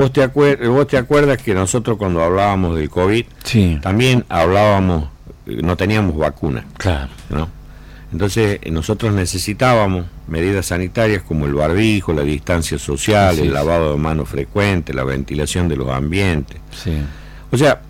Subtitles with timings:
[0.00, 0.24] Vos te,
[0.68, 5.08] vos te acuerdas que nosotros cuando hablábamos del COVID, Sí, también hablábamos,
[5.44, 7.10] eh, no teníamos vacuna, claro.
[7.30, 7.48] ¿no?
[8.12, 13.98] Entonces eh, nosotros necesitábamos medidas sanitarias como el barbijo, la distancia social, el lavado de
[13.98, 16.60] manos frecuente, la ventilación de los ambientes.
[16.70, 16.92] Sí,
[17.50, 17.80] O sea,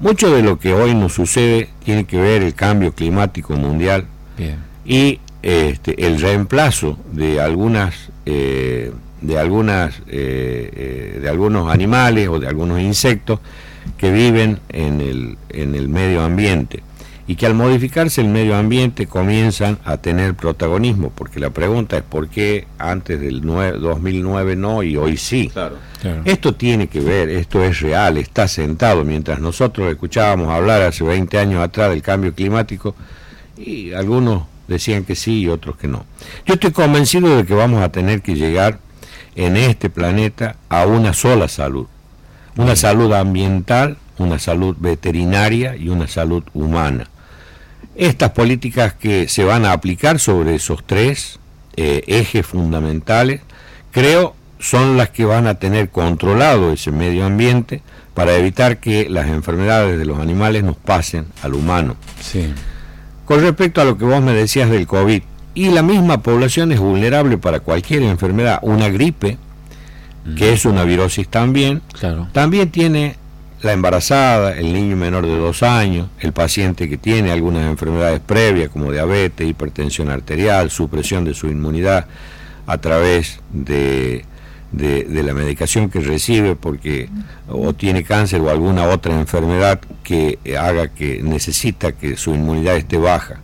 [0.00, 4.06] mucho de lo que hoy nos sucede tiene que ver el cambio climático mundial
[4.38, 4.56] bien.
[4.86, 7.94] y este, el reemplazo de algunas
[8.24, 8.90] eh,
[9.20, 10.70] de algunas eh,
[11.16, 13.40] eh, de algunos animales o de algunos insectos
[13.96, 16.82] que viven en el, en el medio ambiente
[17.26, 22.02] y que al modificarse el medio ambiente comienzan a tener protagonismo porque la pregunta es
[22.02, 25.76] por qué antes del nue- 2009 no y hoy sí claro.
[26.24, 29.04] esto tiene que ver, esto es real, está sentado.
[29.04, 32.94] Mientras nosotros escuchábamos hablar hace 20 años atrás del cambio climático,
[33.58, 36.04] y algunos decían que sí y otros que no.
[36.46, 38.78] Yo estoy convencido de que vamos a tener que llegar
[39.38, 41.86] en este planeta a una sola salud.
[42.56, 47.08] Una salud ambiental, una salud veterinaria y una salud humana.
[47.94, 51.38] Estas políticas que se van a aplicar sobre esos tres
[51.76, 53.40] eh, ejes fundamentales,
[53.92, 57.80] creo son las que van a tener controlado ese medio ambiente
[58.14, 61.94] para evitar que las enfermedades de los animales nos pasen al humano.
[62.20, 62.52] Sí,
[63.24, 65.22] Con respecto a lo que vos me decías del COVID,
[65.54, 69.36] y la misma población es vulnerable para cualquier enfermedad, una gripe,
[70.36, 72.28] que es una virosis también, claro.
[72.32, 73.16] también tiene
[73.62, 78.68] la embarazada, el niño menor de dos años, el paciente que tiene algunas enfermedades previas
[78.68, 82.06] como diabetes, hipertensión arterial, supresión de su inmunidad
[82.66, 84.24] a través de,
[84.70, 87.08] de- de la medicación que recibe porque
[87.48, 92.98] o tiene cáncer o alguna otra enfermedad que haga que necesita que su inmunidad esté
[92.98, 93.40] baja.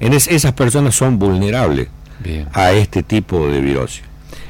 [0.00, 1.88] En es- esas personas son vulnerables
[2.22, 2.46] Bien.
[2.52, 4.02] a este tipo de virosis.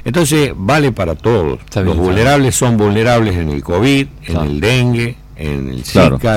[0.05, 1.59] Entonces vale para todos.
[1.75, 6.17] Los vulnerables son vulnerables en el COVID, en el dengue, en el Claro.
[6.17, 6.35] Zika,